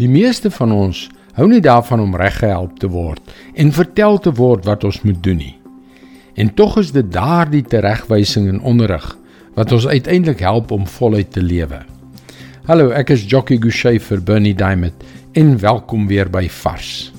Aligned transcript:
Die 0.00 0.08
meeste 0.08 0.50
van 0.50 0.72
ons 0.72 1.06
hou 1.36 1.46
nie 1.48 1.60
daarvan 1.60 2.00
om 2.00 2.16
reggehelp 2.16 2.78
te 2.80 2.88
word 2.88 3.32
en 3.60 3.72
vertel 3.76 4.18
te 4.24 4.32
word 4.36 4.64
wat 4.64 4.84
ons 4.88 5.02
moet 5.04 5.18
doen 5.24 5.36
nie. 5.36 5.56
En 6.40 6.48
tog 6.56 6.78
is 6.80 6.92
dit 6.96 7.10
daardie 7.12 7.62
teregwysing 7.62 8.48
en 8.48 8.62
onderrig 8.64 9.04
wat 9.54 9.72
ons 9.72 9.86
uiteindelik 9.86 10.40
help 10.40 10.70
om 10.72 10.86
voluit 10.88 11.28
te 11.32 11.42
lewe. 11.44 11.82
Hallo, 12.64 12.88
ek 12.96 13.12
is 13.12 13.26
Jockey 13.28 13.58
Gouchee 13.60 14.00
vir 14.00 14.22
Bernie 14.24 14.54
Diamond 14.56 15.04
en 15.36 15.58
welkom 15.60 16.06
weer 16.08 16.30
by 16.32 16.46
Vars. 16.48 17.12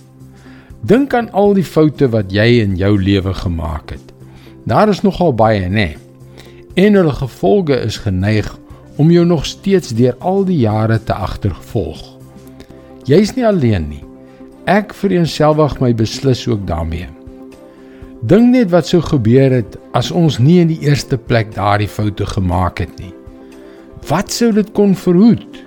Dink 0.81 1.13
aan 1.13 1.29
al 1.31 1.53
die 1.53 1.67
foute 1.67 2.09
wat 2.09 2.33
jy 2.33 2.63
in 2.63 2.73
jou 2.79 2.95
lewe 2.97 3.35
gemaak 3.37 3.93
het. 3.93 4.09
Daar 4.65 4.89
is 4.89 5.03
nogal 5.05 5.35
baie, 5.37 5.69
né? 5.69 5.93
Nee. 5.93 5.97
En 6.73 6.97
hulle 6.97 7.13
gevolge 7.13 7.77
is 7.85 8.01
geneig 8.01 8.49
om 8.97 9.11
jou 9.13 9.25
nog 9.25 9.45
steeds 9.45 9.93
deur 9.93 10.17
al 10.19 10.41
die 10.45 10.57
jare 10.63 10.97
te 11.03 11.13
agtervolg. 11.13 12.12
Jy's 13.04 13.33
nie 13.36 13.43
alleen 13.43 13.89
nie. 13.89 14.04
Ek 14.69 14.93
vereenselwig 14.96 15.75
my 15.83 15.91
beslis 15.97 16.46
ook 16.47 16.61
daarmee. 16.68 17.09
Dink 18.23 18.54
net 18.54 18.71
wat 18.71 18.87
sou 18.87 19.01
gebeur 19.04 19.51
het 19.51 19.75
as 19.91 20.14
ons 20.15 20.37
nie 20.39 20.61
in 20.64 20.71
die 20.71 20.79
eerste 20.87 21.19
plek 21.19 21.51
daardie 21.57 21.89
foute 21.92 22.23
gemaak 22.31 22.79
het 22.79 22.95
nie. 23.01 23.11
Wat 24.07 24.31
sou 24.31 24.54
dit 24.55 24.71
kon 24.71 24.95
verhoed? 24.95 25.59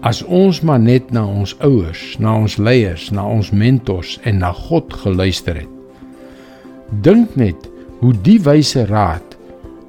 As 0.00 0.22
ons 0.24 0.62
maar 0.64 0.80
net 0.80 1.12
na 1.12 1.26
ons 1.28 1.52
ouers, 1.60 2.16
na 2.16 2.38
ons 2.40 2.56
leiers, 2.56 3.10
na 3.12 3.26
ons 3.28 3.52
mentors 3.52 4.16
en 4.24 4.40
na 4.40 4.54
God 4.56 4.96
geluister 5.04 5.60
het. 5.60 5.76
Dink 7.04 7.36
net 7.36 7.68
hoe 8.00 8.16
die 8.24 8.40
wyse 8.40 8.88
raad 8.88 9.36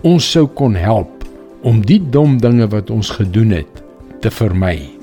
ons 0.04 0.28
sou 0.28 0.50
kon 0.52 0.76
help 0.76 1.24
om 1.64 1.80
die 1.86 2.02
dom 2.12 2.42
dinge 2.44 2.68
wat 2.74 2.92
ons 2.92 3.16
gedoen 3.16 3.62
het 3.62 3.86
te 4.20 4.34
vermy. 4.34 5.01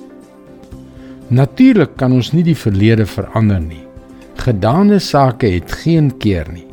Natuurlik 1.29 1.99
kan 2.01 2.15
ons 2.17 2.31
nie 2.33 2.45
die 2.47 2.57
verlede 2.57 3.05
verander 3.05 3.61
nie. 3.61 3.83
Gedane 4.41 4.97
sake 5.03 5.51
het 5.53 5.73
geen 5.83 6.09
keer 6.23 6.49
nie. 6.49 6.65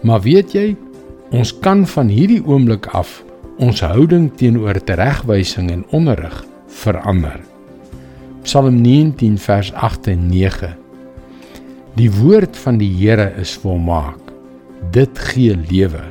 Maar 0.00 0.22
weet 0.24 0.54
jy, 0.56 0.70
ons 1.36 1.52
kan 1.60 1.84
van 1.86 2.08
hierdie 2.08 2.40
oomblik 2.40 2.88
af 2.96 3.20
ons 3.60 3.82
houding 3.84 4.30
teenoor 4.40 4.78
teregwysing 4.88 5.68
en 5.68 5.84
onderrig 5.92 6.38
verander. 6.80 7.36
Psalm 8.46 8.80
19 8.80 9.36
vers 9.36 9.68
8 9.76 10.08
en 10.14 10.26
9. 10.30 10.72
Die 12.00 12.08
woord 12.08 12.56
van 12.56 12.78
die 12.80 12.88
Here 13.02 13.28
is 13.36 13.52
volmaak. 13.60 14.32
Dit 14.96 15.18
gee 15.28 15.58
lewe. 15.68 16.06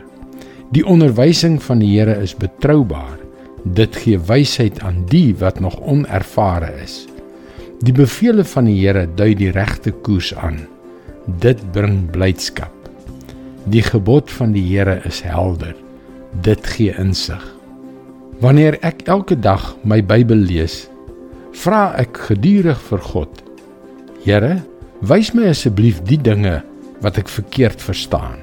Die 0.69 0.85
onderwysing 0.85 1.57
van 1.63 1.81
die 1.81 1.95
Here 1.95 2.19
is 2.21 2.37
betroubaar. 2.37 3.17
Dit 3.65 3.97
gee 4.03 4.19
wysheid 4.21 4.77
aan 4.85 5.07
die 5.09 5.33
wat 5.41 5.57
nog 5.59 5.79
onervare 5.81 6.69
is. 6.83 7.07
Die 7.79 7.93
beveel 7.95 8.43
van 8.43 8.65
die 8.67 8.75
Here 8.75 9.05
dui 9.15 9.31
die 9.39 9.53
regte 9.55 9.93
koers 10.03 10.33
aan. 10.35 10.65
Dit 11.39 11.61
bring 11.71 12.09
blydskap. 12.11 12.73
Die 13.71 13.83
gebod 13.85 14.31
van 14.35 14.51
die 14.51 14.63
Here 14.65 14.97
is 15.07 15.21
helder. 15.23 15.75
Dit 16.43 16.65
gee 16.67 16.91
insig. 16.99 17.39
Wanneer 18.43 18.75
ek 18.83 19.05
elke 19.07 19.37
dag 19.39 19.63
my 19.87 20.01
Bybel 20.03 20.41
lees, 20.49 20.89
vra 21.55 21.93
ek 21.99 22.19
gedurig 22.27 22.81
vir 22.89 23.03
God: 23.13 23.39
Here, 24.25 24.57
wys 24.99 25.31
my 25.31 25.47
asseblief 25.53 26.01
die 26.07 26.19
dinge 26.19 26.57
wat 26.99 27.19
ek 27.21 27.31
verkeerd 27.31 27.79
verstaan. 27.79 28.41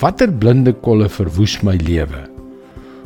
Watter 0.00 0.32
blinde 0.32 0.72
kolle 0.72 1.10
verwoes 1.12 1.58
my 1.60 1.76
lewe? 1.84 2.24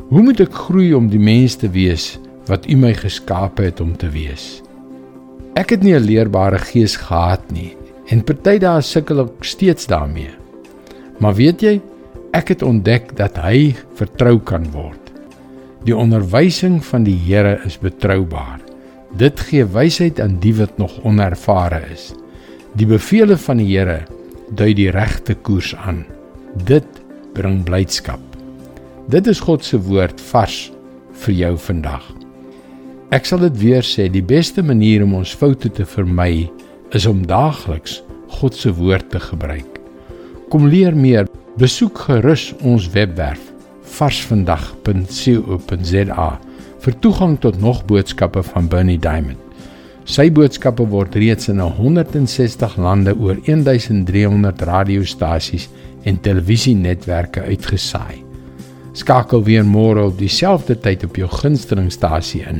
Hoe 0.07 0.23
moet 0.23 0.39
ek 0.47 0.55
groei 0.55 0.93
om 0.95 1.11
die 1.11 1.19
mens 1.19 1.59
te 1.59 1.67
wees 1.67 2.13
wat 2.47 2.63
U 2.71 2.79
my 2.79 2.93
geskaap 2.95 3.59
het 3.59 3.83
om 3.83 3.91
te 3.99 4.07
wees? 4.15 4.63
Ek 5.57 5.71
het 5.73 5.81
nie 5.81 5.95
'n 5.97 6.05
leerbare 6.05 6.59
gees 6.59 6.95
gehad 7.01 7.41
nie 7.51 7.73
en 8.13 8.21
party 8.23 8.59
dae 8.61 8.81
sukkel 8.81 9.23
ek 9.23 9.43
steeds 9.43 9.87
daarmee. 9.87 10.29
Maar 11.19 11.33
weet 11.33 11.61
jy, 11.61 11.81
ek 12.31 12.47
het 12.53 12.61
ontdek 12.61 13.15
dat 13.17 13.37
hy 13.41 13.73
vertrou 13.95 14.37
kan 14.39 14.69
word. 14.71 15.01
Die 15.83 15.95
onderwysing 15.95 16.85
van 16.85 17.03
die 17.03 17.17
Here 17.17 17.59
is 17.65 17.77
betroubaar. 17.77 18.59
Dit 19.17 19.39
gee 19.39 19.65
wysheid 19.65 20.19
aan 20.19 20.37
die 20.39 20.53
wat 20.53 20.77
nog 20.77 21.03
onervare 21.03 21.81
is. 21.91 22.13
Die 22.75 22.85
beveelings 22.85 23.41
van 23.41 23.57
die 23.57 23.77
Here 23.77 24.05
dui 24.51 24.73
die 24.73 24.91
regte 24.91 25.33
koers 25.33 25.75
aan. 25.75 26.05
Dit 26.65 26.87
bring 27.33 27.63
blydskap. 27.63 28.21
Dit 29.09 29.27
is 29.27 29.39
God 29.39 29.65
se 29.65 29.81
woord 29.81 30.21
vars 30.21 30.71
vir 31.13 31.33
jou 31.33 31.57
vandag. 31.57 32.26
Ek 33.07 33.23
sal 33.23 33.39
dit 33.45 33.55
weer 33.61 33.85
sê, 33.87 34.09
die 34.11 34.19
beste 34.19 34.59
manier 34.59 34.99
om 35.05 35.13
ons 35.21 35.31
foute 35.31 35.69
te 35.71 35.85
vermy 35.87 36.51
is 36.97 37.05
om 37.07 37.21
daagliks 37.23 38.03
God 38.35 38.51
se 38.51 38.67
woord 38.75 39.07
te 39.13 39.19
gebruik. 39.23 39.79
Kom 40.51 40.67
leer 40.67 40.91
meer, 40.91 41.23
besoek 41.55 42.03
gerus 42.09 42.51
ons 42.59 42.91
webwerf 42.91 43.39
varsvandag.co.za 43.97 46.29
vir 46.83 46.93
toegang 46.99 47.39
tot 47.39 47.55
nog 47.63 47.87
boodskappe 47.87 48.43
van 48.51 48.67
Bernie 48.67 48.99
Diamond. 48.99 49.39
Sy 50.03 50.27
boodskappe 50.31 50.83
word 50.91 51.15
reeds 51.15 51.47
in 51.51 51.59
160 51.63 52.75
lande 52.75 53.15
oor 53.15 53.39
1300 53.47 54.61
radiostasies 54.67 55.69
en 56.03 56.19
televisienetwerke 56.19 57.41
uitgesaai. 57.47 58.19
Skakel 58.99 59.47
weer 59.47 59.63
môre 59.63 60.11
op 60.11 60.19
dieselfde 60.19 60.75
tyd 60.75 61.07
op 61.07 61.15
jou 61.15 61.31
gunstelingstasie 61.39 62.43
in. 62.51 62.59